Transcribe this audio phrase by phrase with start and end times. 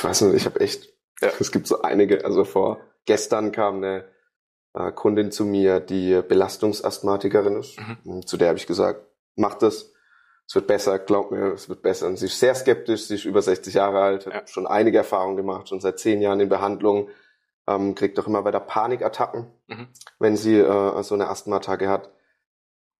[0.00, 1.28] ich weiß nicht, ich habe echt, ja.
[1.38, 4.06] es gibt so einige, also vor gestern kam eine
[4.72, 7.78] äh, Kundin zu mir, die Belastungsasthmatikerin ist.
[8.04, 8.26] Mhm.
[8.26, 9.04] Zu der habe ich gesagt,
[9.36, 9.92] mach das,
[10.46, 12.06] es wird besser, glaub mir, es wird besser.
[12.06, 14.46] Und sie ist sehr skeptisch, sie ist über 60 Jahre alt, hat ja.
[14.46, 17.10] schon einige Erfahrungen gemacht, schon seit zehn Jahren in Behandlung,
[17.66, 19.88] ähm, kriegt auch immer weiter Panikattacken, mhm.
[20.18, 22.10] wenn sie äh, so eine Asthma-Attacke hat.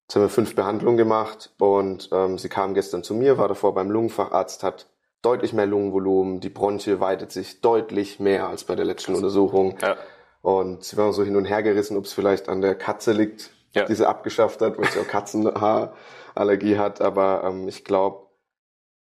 [0.03, 3.73] Jetzt haben wir fünf Behandlungen gemacht und ähm, sie kam gestern zu mir, war davor
[3.73, 4.87] beim Lungenfacharzt, hat
[5.23, 9.77] deutlich mehr Lungenvolumen, die Bronchie weitet sich deutlich mehr als bei der letzten Untersuchung.
[9.82, 9.96] Ja.
[10.43, 13.50] Und sie war so hin und her gerissen, ob es vielleicht an der Katze liegt,
[13.75, 13.85] ja.
[13.85, 17.03] die sie abgeschafft hat, weil sie auch Katzenhaarallergie hat.
[17.03, 18.27] Aber ähm, ich glaube,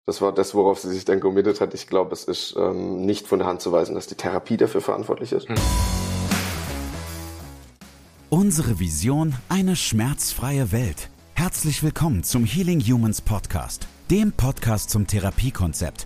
[0.05, 1.73] das war das, worauf sie sich dann committed hat.
[1.73, 4.81] Ich glaube, es ist ähm, nicht von der Hand zu weisen, dass die Therapie dafür
[4.81, 5.47] verantwortlich ist.
[5.47, 5.55] Hm.
[8.29, 11.09] Unsere Vision, eine schmerzfreie Welt.
[11.41, 16.05] Herzlich willkommen zum Healing Humans Podcast, dem Podcast zum Therapiekonzept,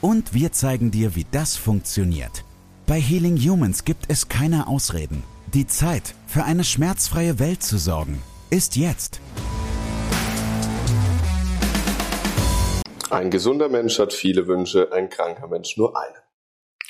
[0.00, 2.44] Und wir zeigen dir, wie das funktioniert.
[2.86, 5.24] Bei Healing Humans gibt es keine Ausreden.
[5.52, 9.20] Die Zeit, für eine schmerzfreie Welt zu sorgen, ist jetzt.
[13.10, 16.14] Ein gesunder Mensch hat viele Wünsche, ein kranker Mensch nur einen.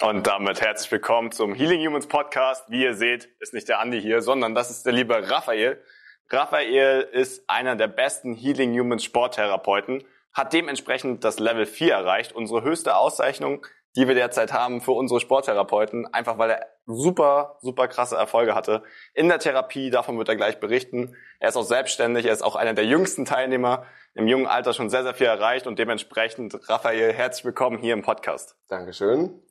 [0.01, 2.65] Und damit herzlich willkommen zum Healing Humans Podcast.
[2.69, 5.81] Wie ihr seht, ist nicht der Andi hier, sondern das ist der liebe Raphael.
[6.29, 12.63] Raphael ist einer der besten Healing Humans Sporttherapeuten, hat dementsprechend das Level 4 erreicht, unsere
[12.63, 13.65] höchste Auszeichnung
[13.97, 18.83] die wir derzeit haben für unsere Sporttherapeuten, einfach weil er super, super krasse Erfolge hatte
[19.13, 19.91] in der Therapie.
[19.91, 21.17] Davon wird er gleich berichten.
[21.41, 24.89] Er ist auch selbstständig, er ist auch einer der jüngsten Teilnehmer, im jungen Alter schon
[24.91, 28.57] sehr, sehr viel erreicht und dementsprechend, Raphael, herzlich willkommen hier im Podcast.
[28.69, 29.43] Dankeschön.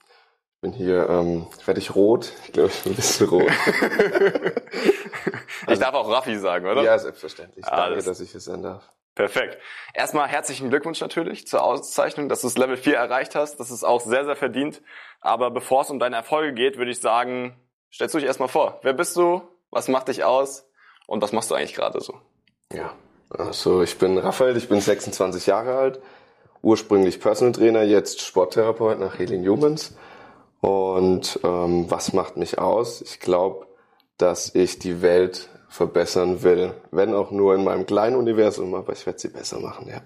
[0.55, 2.31] Ich bin hier, ähm, werde ich rot?
[2.45, 3.43] Ich glaube, ich bin ein bisschen rot.
[5.61, 6.83] ich also, darf auch Raffi sagen, oder?
[6.83, 7.65] Ja, selbstverständlich.
[7.65, 8.05] Danke, Alles.
[8.05, 8.89] dass ich es sein darf.
[9.17, 9.57] Perfekt.
[9.95, 13.59] Erstmal herzlichen Glückwunsch natürlich zur Auszeichnung, dass du das Level 4 erreicht hast.
[13.59, 14.83] Das ist auch sehr, sehr verdient.
[15.21, 17.59] Aber bevor es um deine Erfolge geht, würde ich sagen,
[17.91, 18.79] stellst du dich erstmal vor.
[18.83, 19.41] Wer bist du?
[19.71, 20.69] Was macht dich aus?
[21.07, 22.13] Und was machst du eigentlich gerade so?
[22.71, 22.93] Ja,
[23.31, 25.99] also ich bin Raphael, ich bin 26 Jahre alt,
[26.61, 29.97] ursprünglich Personal Trainer, jetzt Sporttherapeut nach Healing Humans.
[30.61, 33.01] Und ähm, was macht mich aus?
[33.01, 33.65] Ich glaube,
[34.19, 36.73] dass ich die Welt verbessern will.
[36.91, 40.01] Wenn auch nur in meinem kleinen Universum, aber ich werde sie besser machen, ja.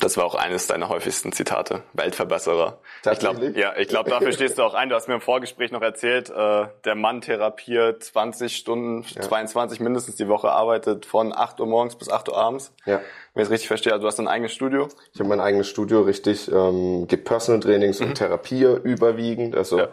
[0.00, 1.82] Das war auch eines deiner häufigsten Zitate.
[1.92, 2.80] Weltverbesserer.
[3.10, 4.88] Ich glaube, ja, ich glaube, dafür stehst du auch ein.
[4.88, 9.22] Du hast mir im Vorgespräch noch erzählt, äh, der Mann therapiert 20 Stunden, ja.
[9.22, 12.74] 22 mindestens die Woche, arbeitet von 8 Uhr morgens bis 8 Uhr abends.
[12.84, 13.00] Ja.
[13.34, 14.88] Wenn ich es richtig verstehe, also du hast ein eigenes Studio?
[15.12, 16.50] Ich habe mein eigenes Studio, richtig.
[16.50, 18.08] Ähm, gibt Personal Trainings mhm.
[18.08, 19.54] und Therapie überwiegend.
[19.54, 19.88] Also ja.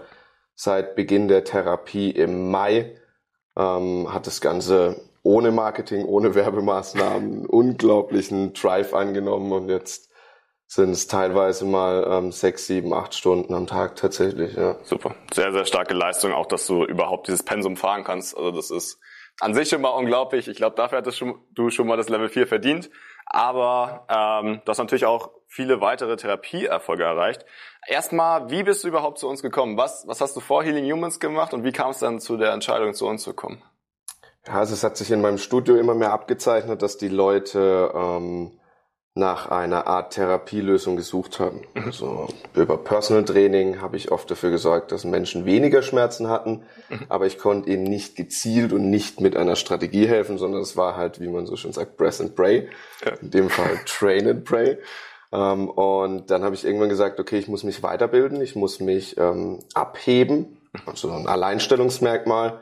[0.56, 2.99] seit Beginn der Therapie im Mai
[3.60, 10.10] ähm, hat das Ganze ohne Marketing, ohne Werbemaßnahmen unglaublichen Drive angenommen und jetzt
[10.66, 14.56] sind es teilweise mal ähm, sechs, sieben, acht Stunden am Tag tatsächlich.
[14.56, 14.78] Ja.
[14.84, 18.38] Super, sehr, sehr starke Leistung, auch dass du überhaupt dieses Pensum fahren kannst.
[18.38, 19.00] Also das ist
[19.40, 20.48] an sich schon mal unglaublich.
[20.48, 21.24] Ich glaube, dafür hattest
[21.56, 22.90] du schon mal das Level 4 verdient.
[23.26, 27.44] Aber ähm, du hast natürlich auch viele weitere Therapieerfolge erreicht.
[27.88, 29.78] Erstmal, wie bist du überhaupt zu uns gekommen?
[29.78, 32.54] Was, was hast du vor Healing Humans gemacht und wie kam es dann zu der
[32.54, 33.62] Entscheidung, zu uns zu kommen?
[34.48, 38.60] Ja, also es hat sich in meinem Studio immer mehr abgezeichnet, dass die Leute ähm,
[39.16, 41.62] nach einer Art Therapielösung gesucht haben.
[41.74, 41.84] Mhm.
[41.84, 47.06] Also über Personal Training habe ich oft dafür gesorgt, dass Menschen weniger Schmerzen hatten, mhm.
[47.10, 50.96] aber ich konnte ihnen nicht gezielt und nicht mit einer Strategie helfen, sondern es war
[50.96, 52.70] halt, wie man so schön sagt, Press and Pray.
[53.22, 54.78] In dem Fall Train and Pray.
[55.32, 59.18] Ähm, und dann habe ich irgendwann gesagt, okay, ich muss mich weiterbilden, ich muss mich
[59.18, 62.62] ähm, abheben, also ein Alleinstellungsmerkmal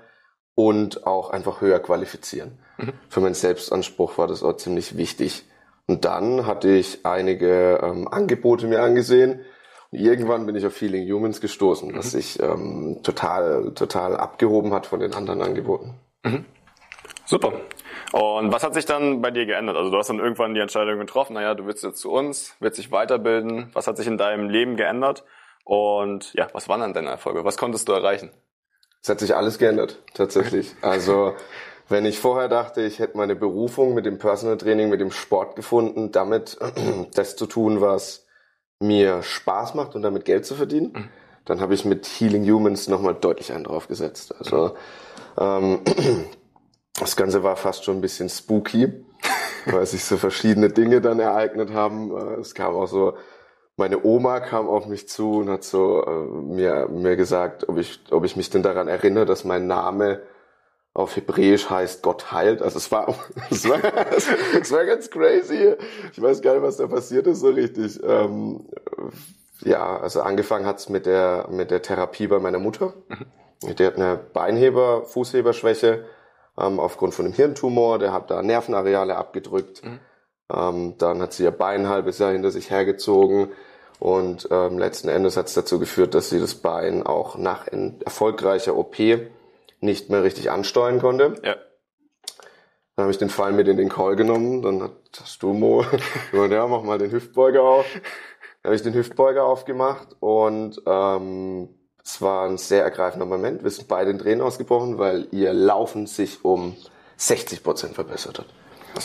[0.55, 2.59] und auch einfach höher qualifizieren.
[2.77, 2.93] Mhm.
[3.09, 5.45] Für meinen Selbstanspruch war das auch ziemlich wichtig.
[5.87, 9.41] Und dann hatte ich einige ähm, Angebote mir angesehen.
[9.91, 12.09] Und irgendwann bin ich auf Feeling Humans gestoßen, was mhm.
[12.09, 15.93] sich ähm, total, total abgehoben hat von den anderen Angeboten.
[16.23, 16.43] Mhm.
[17.25, 17.53] Super.
[18.11, 19.75] Und was hat sich dann bei dir geändert?
[19.75, 22.77] Also du hast dann irgendwann die Entscheidung getroffen, naja, du willst jetzt zu uns, willst
[22.77, 23.69] dich weiterbilden.
[23.73, 25.23] Was hat sich in deinem Leben geändert?
[25.63, 27.44] Und ja, was waren dann deine Erfolge?
[27.44, 28.31] Was konntest du erreichen?
[29.03, 30.73] Es hat sich alles geändert, tatsächlich.
[30.81, 31.33] Also
[31.89, 35.55] wenn ich vorher dachte, ich hätte meine Berufung mit dem Personal Training, mit dem Sport
[35.55, 36.57] gefunden, damit
[37.15, 38.25] das zu tun, was
[38.79, 41.09] mir Spaß macht und damit Geld zu verdienen, mhm.
[41.45, 44.35] dann habe ich mit Healing Humans nochmal deutlich einen draufgesetzt.
[44.38, 44.75] Also
[45.39, 45.81] ähm,
[46.97, 48.91] das Ganze war fast schon ein bisschen spooky,
[49.65, 52.11] weil sich so verschiedene Dinge dann ereignet haben.
[52.11, 53.13] Äh, es kam auch so,
[53.77, 58.01] meine Oma kam auf mich zu und hat so äh, mir, mir gesagt, ob ich,
[58.09, 60.21] ob ich mich denn daran erinnere, dass mein Name
[60.94, 62.63] auf Hebräisch heißt Gott heilt.
[62.63, 63.13] Also es war,
[63.51, 63.79] es war,
[64.59, 65.75] es war ganz crazy.
[66.11, 67.99] Ich weiß gar nicht, was da passiert ist so richtig.
[68.03, 68.65] Ähm,
[69.61, 72.95] ja, also angefangen hat's mit der, mit der Therapie bei meiner Mutter.
[73.09, 73.75] Mhm.
[73.75, 76.05] Die hat eine Beinheber, Fußheberschwäche
[76.59, 78.00] ähm, aufgrund von einem Hirntumor.
[78.00, 79.83] Der hat da Nervenareale abgedrückt.
[79.83, 80.00] Mhm.
[80.54, 83.51] Ähm, dann hat sie ihr Bein ein halbes Jahr hinter sich hergezogen.
[84.00, 88.98] Und ähm, letzten Endes hat's dazu geführt, dass sie das Bein auch nach erfolgreicher OP
[89.80, 91.36] nicht mehr richtig ansteuern konnte.
[91.44, 91.56] Ja.
[92.95, 94.62] Dann habe ich den Fall mit in den Call genommen.
[94.62, 95.86] Dann hat das Dumo
[96.31, 97.86] gesagt, ja, mach mal den Hüftbeuger auf.
[97.94, 101.69] Dann habe ich den Hüftbeuger aufgemacht und ähm,
[102.07, 103.65] es war ein sehr ergreifender Moment.
[103.65, 106.77] Wir sind beide in Tränen ausgebrochen, weil ihr Laufen sich um
[107.18, 108.45] 60 Prozent verbessert hat.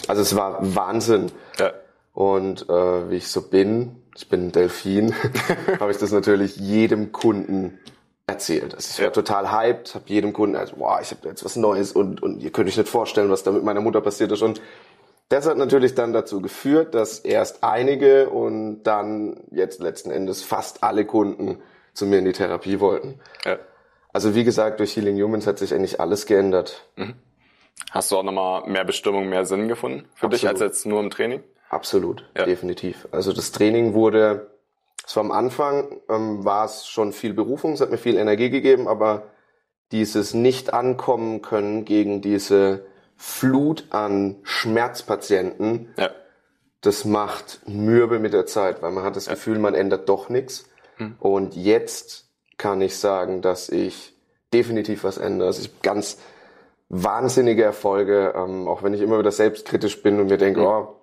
[0.06, 1.32] Also es war Wahnsinn.
[1.58, 1.72] Ja.
[2.14, 5.14] Und äh, wie ich so bin, ich bin ein Delfin,
[5.80, 7.80] habe ich das natürlich jedem Kunden
[8.28, 8.72] erzählt.
[8.72, 9.10] Also ich war ja.
[9.10, 12.52] total hyped, habe jedem Kunden, also, wow, ich habe jetzt was Neues und, und ihr
[12.52, 14.42] könnt euch nicht vorstellen, was da mit meiner Mutter passiert ist.
[14.42, 14.62] Und
[15.28, 20.84] das hat natürlich dann dazu geführt, dass erst einige und dann jetzt letzten Endes fast
[20.84, 21.58] alle Kunden
[21.92, 23.20] zu mir in die Therapie wollten.
[23.44, 23.58] Ja.
[24.12, 26.88] Also wie gesagt, durch Healing Humans hat sich eigentlich alles geändert.
[26.96, 27.14] Mhm.
[27.90, 30.32] Hast du auch nochmal mehr Bestimmung, mehr Sinn gefunden für Absolut.
[30.32, 31.42] dich als jetzt nur im Training?
[31.68, 32.44] Absolut, ja.
[32.44, 33.08] definitiv.
[33.12, 34.50] Also das Training wurde
[35.06, 38.88] so am Anfang ähm, war es schon viel Berufung, es hat mir viel Energie gegeben,
[38.88, 39.28] aber
[39.90, 42.86] dieses Nicht-Ankommen können gegen diese
[43.16, 46.10] Flut an Schmerzpatienten, ja.
[46.80, 49.32] das macht mürbe mit der Zeit, weil man hat das ja.
[49.32, 50.68] Gefühl, man ändert doch nichts.
[51.02, 51.16] Hm.
[51.20, 52.28] Und jetzt
[52.58, 54.14] kann ich sagen, dass ich
[54.52, 55.48] definitiv was ändere.
[55.48, 56.18] Also ich ganz
[56.88, 60.66] wahnsinnige Erfolge, ähm, auch wenn ich immer wieder selbstkritisch bin und mir denke, hm.
[60.66, 60.96] oh,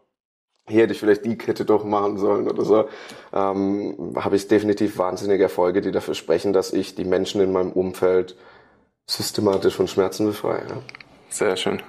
[0.68, 2.88] hier hätte ich vielleicht die Kette doch machen sollen oder so,
[3.34, 7.72] ähm, habe ich definitiv wahnsinnige Erfolge, die dafür sprechen, dass ich die Menschen in meinem
[7.72, 8.36] Umfeld
[9.07, 10.62] systematisch von Schmerzen befreie.
[10.69, 10.81] Ja.
[11.30, 11.81] Sehr schön.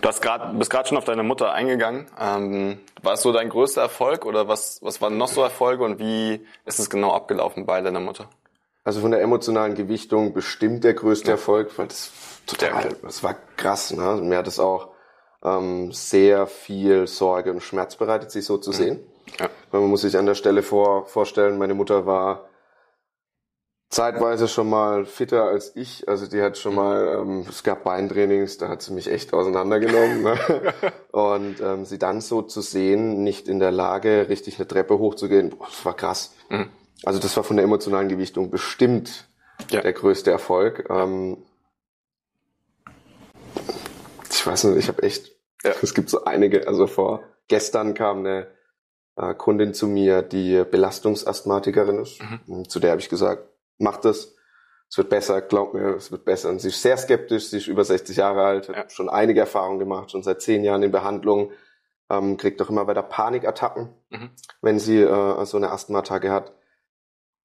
[0.00, 2.06] Du hast grad, bist gerade schon auf deine Mutter eingegangen.
[2.18, 5.98] Ähm, war es so dein größter Erfolg oder was, was waren noch so Erfolge und
[5.98, 8.28] wie ist es genau abgelaufen bei deiner Mutter?
[8.84, 11.32] Also von der emotionalen Gewichtung bestimmt der größte ja.
[11.32, 12.10] Erfolg, weil das
[12.46, 13.92] total, das war krass.
[13.92, 14.20] Ne?
[14.22, 14.88] Mir hat es auch
[15.44, 18.74] ähm, sehr viel Sorge und Schmerz bereitet, sich so zu mhm.
[18.74, 19.00] sehen.
[19.38, 19.48] Ja.
[19.70, 22.48] Weil man muss sich an der Stelle vor, vorstellen, meine Mutter war
[23.92, 26.08] zeitweise schon mal fitter als ich.
[26.08, 30.22] Also die hat schon mal, ähm, es gab Beintrainings, da hat sie mich echt auseinandergenommen.
[30.22, 30.38] ne?
[31.12, 35.50] Und ähm, sie dann so zu sehen, nicht in der Lage, richtig eine Treppe hochzugehen,
[35.50, 36.34] boah, das war krass.
[36.48, 36.70] Mhm.
[37.04, 39.28] Also das war von der emotionalen Gewichtung bestimmt
[39.70, 39.82] ja.
[39.82, 40.86] der größte Erfolg.
[40.88, 41.36] Ähm,
[44.30, 45.72] ich weiß nicht, ich habe echt, ja.
[45.82, 48.46] es gibt so einige, also vor gestern kam eine
[49.16, 52.20] äh, Kundin zu mir, die Belastungsasthmatikerin ist.
[52.46, 52.70] Mhm.
[52.70, 53.51] Zu der habe ich gesagt,
[53.82, 54.34] mach das,
[54.88, 56.50] es wird besser, glaub mir, es wird besser.
[56.50, 58.90] Und sie ist sehr skeptisch, sie ist über 60 Jahre alt, hat ja.
[58.90, 61.50] schon einige Erfahrungen gemacht, schon seit zehn Jahren in Behandlung,
[62.10, 64.30] ähm, kriegt doch immer weiter Panikattacken, mhm.
[64.60, 66.52] wenn sie äh, so eine Asthma-Attacke hat.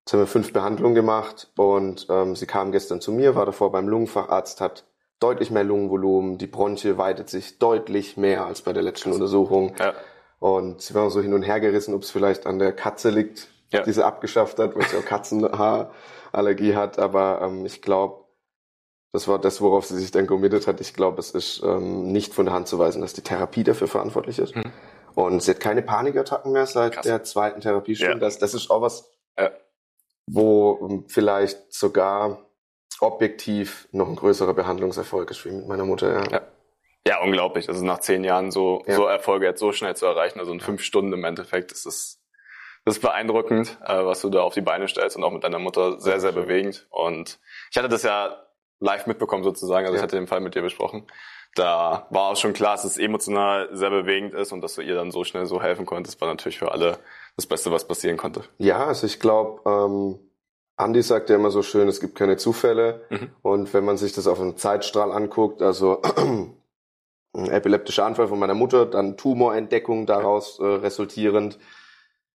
[0.06, 3.72] Jetzt haben wir fünf Behandlungen gemacht und ähm, sie kam gestern zu mir, war davor
[3.72, 4.86] beim Lungenfacharzt, hat
[5.20, 9.74] deutlich mehr Lungenvolumen, die Bronchie weitet sich deutlich mehr als bei der letzten Untersuchung.
[9.80, 9.94] Ja.
[10.40, 13.48] Und sie waren so hin und her gerissen, ob es vielleicht an der Katze liegt,
[13.72, 13.84] ja.
[13.84, 15.06] die sie abgeschafft hat, weil sie auch
[16.38, 17.00] Katzenhaarallergie hat.
[17.00, 18.26] Aber ähm, ich glaube,
[19.14, 20.82] das war das, worauf sie sich dann committed hat.
[20.82, 23.88] Ich glaube, es ist ähm, nicht von der Hand zu weisen, dass die Therapie dafür
[23.88, 24.56] verantwortlich ist.
[24.56, 24.72] Mhm.
[25.16, 27.06] Und sie hat keine Panikattacken mehr seit Krass.
[27.06, 28.14] der zweiten Therapiestunde.
[28.14, 28.20] Ja.
[28.20, 29.52] Das, das ist auch was, ja.
[30.28, 32.46] wo ähm, vielleicht sogar
[33.00, 36.14] objektiv noch ein größerer Behandlungserfolg ist wie mit meiner Mutter.
[36.14, 36.32] Ja.
[36.32, 36.42] ja.
[37.08, 37.70] ja unglaublich.
[37.70, 40.84] Also nach zehn Jahren so, so Erfolge jetzt so schnell zu erreichen, also in fünf
[40.84, 42.20] Stunden im Endeffekt, ist das,
[42.88, 45.60] das ist beeindruckend, äh, was du da auf die Beine stellst und auch mit deiner
[45.60, 46.88] Mutter sehr, sehr bewegend.
[46.90, 47.38] Und
[47.70, 48.38] ich hatte das ja
[48.80, 50.00] live mitbekommen sozusagen, also ja.
[50.00, 51.06] ich hatte den Fall mit dir besprochen.
[51.54, 54.96] Da war auch schon klar, dass es emotional sehr bewegend ist und dass du ihr
[54.96, 56.98] dann so schnell so helfen konntest, war natürlich für alle
[57.36, 58.44] das Beste, was passieren konnte.
[58.58, 60.20] Ja, also ich glaube, ähm,
[60.78, 63.06] Andi sagt ja immer so schön, es gibt keine Zufälle.
[63.10, 63.32] Mhm.
[63.42, 66.02] Und wenn man sich das auf einem Zeitstrahl anguckt, also
[67.34, 71.60] ein epileptischer Anfall von meiner Mutter, dann Tumorentdeckung daraus äh, resultierend,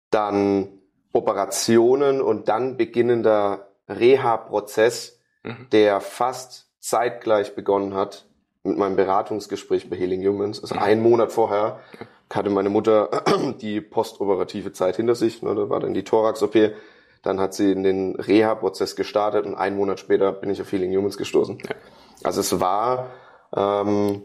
[0.10, 0.68] dann
[1.14, 5.68] Operationen und dann beginnender Reha-Prozess, mhm.
[5.72, 8.26] der fast zeitgleich begonnen hat
[8.64, 10.62] mit meinem Beratungsgespräch bei Healing Humans.
[10.62, 10.82] Also mhm.
[10.82, 11.80] einen Monat vorher
[12.32, 13.24] hatte meine Mutter
[13.62, 15.42] die postoperative Zeit hinter sich.
[15.42, 16.74] Ne, da war dann die Thorax-OP
[17.24, 20.96] Dann hat sie in den Reha-Prozess gestartet und einen Monat später bin ich auf Healing
[20.96, 21.58] Humans gestoßen.
[21.58, 21.76] Ja.
[22.24, 23.08] Also es war
[23.56, 24.22] ähm,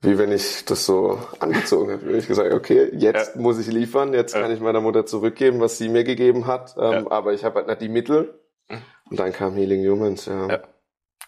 [0.00, 2.06] wie wenn ich das so angezogen habe.
[2.06, 3.40] Wenn ich gesagt okay, jetzt ja.
[3.40, 4.42] muss ich liefern, jetzt ja.
[4.42, 7.10] kann ich meiner Mutter zurückgeben, was sie mir gegeben hat, ähm, ja.
[7.10, 8.40] aber ich habe halt nicht die Mittel.
[8.68, 8.82] Mhm.
[9.10, 10.62] Und dann kam Healing Humans, ja.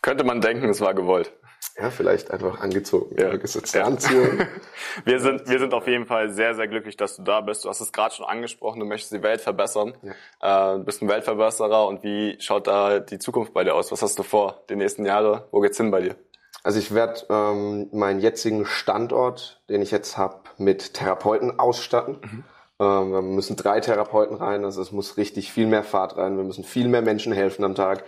[0.02, 1.32] Könnte man denken, es war gewollt.
[1.76, 3.16] Ja, vielleicht einfach angezogen.
[3.18, 3.36] Ja.
[3.36, 3.84] Gesetzte ja.
[3.84, 4.40] Anziehung.
[5.04, 7.64] wir sind, wir sind auf jeden Fall sehr, sehr glücklich, dass du da bist.
[7.64, 9.94] Du hast es gerade schon angesprochen, du möchtest die Welt verbessern.
[10.40, 10.74] Ja.
[10.74, 13.92] Äh, du bist ein Weltverbesserer und wie schaut da die Zukunft bei dir aus?
[13.92, 15.48] Was hast du vor, die nächsten Jahre?
[15.50, 16.16] Wo geht's hin bei dir?
[16.62, 22.18] Also ich werde ähm, meinen jetzigen Standort, den ich jetzt habe, mit Therapeuten ausstatten.
[22.20, 22.44] Mhm.
[22.80, 26.36] Ähm, wir müssen drei Therapeuten rein, also es muss richtig viel mehr Fahrt rein.
[26.36, 28.04] Wir müssen viel mehr Menschen helfen am Tag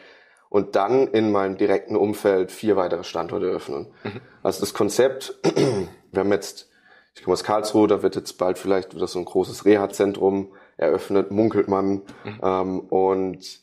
[0.53, 3.87] und dann in meinem direkten Umfeld vier weitere Standorte öffnen.
[4.05, 4.21] Mhm.
[4.43, 5.39] Also das Konzept,
[6.13, 6.69] wir haben jetzt,
[7.15, 11.31] ich komme aus Karlsruhe, da wird jetzt bald vielleicht wieder so ein großes Reha-Zentrum eröffnet,
[11.31, 12.41] munkelt man, mhm.
[12.43, 13.63] ähm, und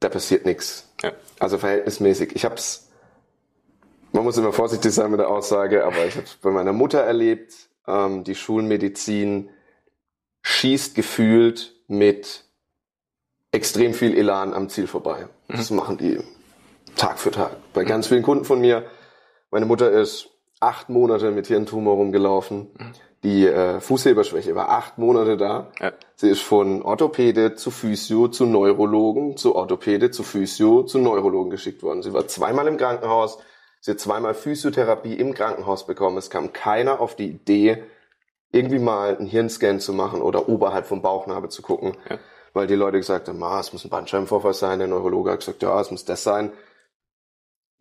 [0.00, 0.92] da passiert nichts.
[1.02, 1.12] Ja.
[1.38, 2.34] Also verhältnismäßig.
[2.34, 2.85] Ich habe es,
[4.16, 7.00] man muss immer vorsichtig sein mit der Aussage, aber ich habe es bei meiner Mutter
[7.00, 7.52] erlebt,
[7.86, 9.50] ähm, die Schulmedizin
[10.42, 12.44] schießt gefühlt mit
[13.52, 15.28] extrem viel Elan am Ziel vorbei.
[15.48, 15.76] Das mhm.
[15.76, 16.18] machen die
[16.96, 17.56] Tag für Tag.
[17.74, 17.88] Bei mhm.
[17.88, 18.86] ganz vielen Kunden von mir.
[19.50, 20.30] Meine Mutter ist
[20.60, 22.70] acht Monate mit Hirntumor rumgelaufen.
[22.78, 22.92] Mhm.
[23.22, 25.70] Die äh, Fußheberschwäche war acht Monate da.
[25.78, 25.92] Ja.
[26.14, 31.82] Sie ist von Orthopäde zu Physio zu Neurologen, zu Orthopäde zu Physio zu Neurologen geschickt
[31.82, 32.02] worden.
[32.02, 33.38] Sie war zweimal im Krankenhaus.
[33.86, 36.18] Sie hat zweimal Physiotherapie im Krankenhaus bekommen.
[36.18, 37.84] Es kam keiner auf die Idee,
[38.52, 41.96] irgendwie mal einen Hirnscan zu machen oder oberhalb vom Bauchnabel zu gucken.
[42.10, 42.18] Ja
[42.56, 44.78] weil die Leute gesagt haben, ah, es muss ein Bandscheibenvorfall sein.
[44.78, 46.52] Der Neurologe hat gesagt, ja, es muss das sein.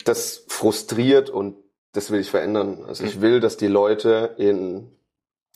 [0.03, 1.55] Das frustriert und
[1.93, 2.83] das will ich verändern.
[2.85, 3.21] Also ich mhm.
[3.21, 4.91] will, dass die Leute in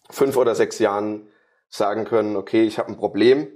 [0.10, 1.28] fünf oder sechs Jahren
[1.68, 3.50] sagen können, okay, ich habe ein Problem,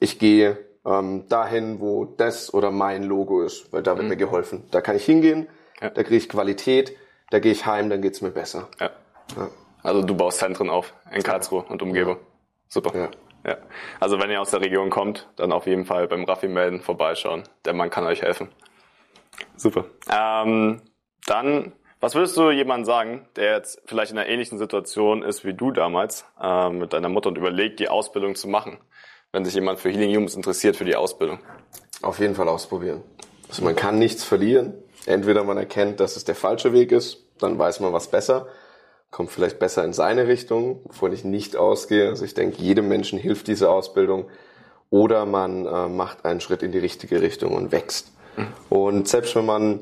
[0.00, 0.56] ich gehe
[0.86, 4.08] ähm, dahin, wo das oder mein Logo ist, weil da wird mhm.
[4.08, 4.64] mir geholfen.
[4.70, 5.46] Da kann ich hingehen,
[5.80, 5.90] ja.
[5.90, 6.96] da kriege ich Qualität,
[7.30, 8.68] da gehe ich heim, dann geht's mir besser.
[8.80, 8.90] Ja.
[9.36, 9.50] Ja.
[9.82, 12.18] Also du baust Zentren auf in Karlsruhe und Umgebung.
[12.68, 12.96] Super.
[12.98, 13.10] Ja.
[13.46, 13.56] Ja.
[14.00, 17.44] Also wenn ihr aus der Region kommt, dann auf jeden Fall beim Raffi melden, vorbeischauen.
[17.64, 18.48] Der Mann kann euch helfen.
[19.56, 19.84] Super.
[20.10, 20.82] Ähm,
[21.26, 25.54] dann, was würdest du jemandem sagen, der jetzt vielleicht in einer ähnlichen Situation ist wie
[25.54, 28.78] du damals äh, mit deiner Mutter und überlegt, die Ausbildung zu machen?
[29.32, 31.38] Wenn sich jemand für Healing Humans interessiert für die Ausbildung.
[32.02, 33.02] Auf jeden Fall ausprobieren.
[33.48, 34.74] Also man kann nichts verlieren.
[35.08, 38.48] Entweder man erkennt, dass es der falsche Weg ist, dann weiß man was besser
[39.10, 42.08] kommt vielleicht besser in seine Richtung, wovon ich nicht ausgehe.
[42.08, 44.26] Also ich denke, jedem Menschen hilft diese Ausbildung.
[44.90, 48.10] Oder man äh, macht einen Schritt in die richtige Richtung und wächst.
[48.36, 48.46] Mhm.
[48.70, 49.80] Und selbst wenn man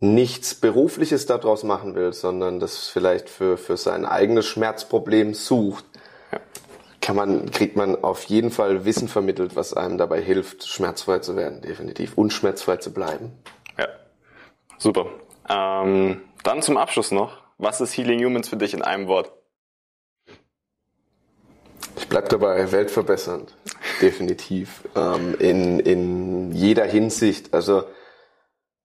[0.00, 5.84] nichts Berufliches daraus machen will, sondern das vielleicht für, für sein eigenes Schmerzproblem sucht,
[7.00, 11.36] kann man, kriegt man auf jeden Fall Wissen vermittelt, was einem dabei hilft, schmerzfrei zu
[11.36, 13.32] werden, definitiv, und schmerzfrei zu bleiben.
[14.78, 15.06] Super.
[15.48, 19.32] Ähm, dann zum Abschluss noch, was ist Healing Humans für dich in einem Wort?
[21.96, 23.56] Ich bleib dabei, weltverbessernd.
[24.00, 24.82] Definitiv.
[24.96, 27.54] Ähm, in, in jeder Hinsicht.
[27.54, 27.84] Also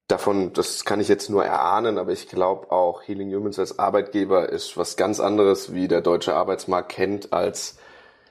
[0.08, 4.50] davon, das kann ich jetzt nur erahnen, aber ich glaube auch, Healing Humans als Arbeitgeber
[4.50, 7.78] ist was ganz anderes, wie der deutsche Arbeitsmarkt kennt, als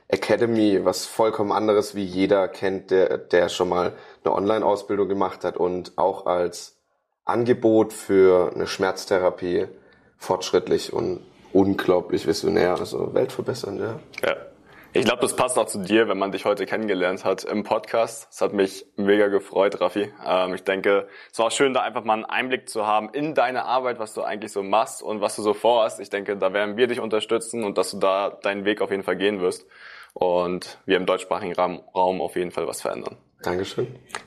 [0.09, 3.93] Academy, was vollkommen anderes, wie jeder kennt, der, der schon mal
[4.25, 6.78] eine Online-Ausbildung gemacht hat und auch als
[7.29, 9.67] Angebot für eine Schmerztherapie
[10.17, 11.21] fortschrittlich und
[11.53, 13.99] unglaublich visionär, also weltverbessernd, ja.
[14.23, 14.37] Ja.
[14.95, 18.27] Ich glaube, das passt auch zu dir, wenn man dich heute kennengelernt hat im Podcast.
[18.31, 20.11] Es hat mich mega gefreut, Raffi.
[20.27, 23.35] Ähm, ich denke, es war auch schön, da einfach mal einen Einblick zu haben in
[23.35, 26.01] deine Arbeit, was du eigentlich so machst und was du so vorhast.
[26.01, 29.03] Ich denke, da werden wir dich unterstützen und dass du da deinen Weg auf jeden
[29.03, 29.67] Fall gehen wirst
[30.15, 33.19] und wir im deutschsprachigen Raum auf jeden Fall was verändern.
[33.43, 33.87] Dankeschön.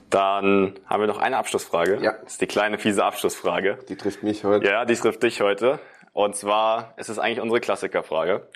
[0.09, 1.99] Dann haben wir noch eine Abschlussfrage.
[2.01, 2.13] Ja.
[2.23, 3.79] Das ist die kleine fiese Abschlussfrage.
[3.89, 4.65] Die trifft mich heute.
[4.65, 5.79] Ja, die trifft dich heute.
[6.13, 8.47] Und zwar ist es eigentlich unsere Klassikerfrage.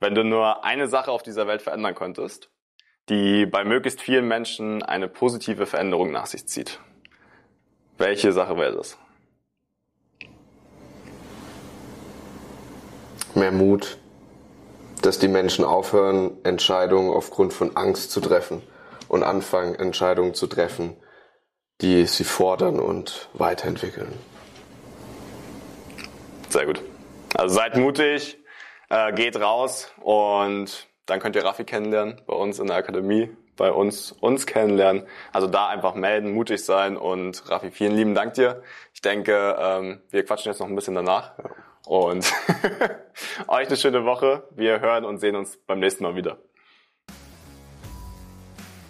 [0.00, 2.50] Wenn du nur eine Sache auf dieser Welt verändern könntest,
[3.08, 6.80] die bei möglichst vielen Menschen eine positive Veränderung nach sich zieht,
[7.98, 8.98] welche Sache wäre das?
[13.34, 13.98] Mehr Mut,
[15.02, 18.62] dass die Menschen aufhören, Entscheidungen aufgrund von Angst zu treffen
[19.14, 20.96] und anfangen, Entscheidungen zu treffen,
[21.80, 24.12] die sie fordern und weiterentwickeln.
[26.48, 26.82] Sehr gut.
[27.34, 28.38] Also seid mutig,
[28.90, 33.70] äh, geht raus und dann könnt ihr Raffi kennenlernen bei uns in der Akademie, bei
[33.70, 35.06] uns uns kennenlernen.
[35.32, 38.62] Also da einfach melden, mutig sein und Raffi, vielen lieben Dank dir.
[38.94, 41.34] Ich denke, ähm, wir quatschen jetzt noch ein bisschen danach.
[41.86, 42.32] Und
[43.46, 44.48] euch eine schöne Woche.
[44.50, 46.38] Wir hören und sehen uns beim nächsten Mal wieder.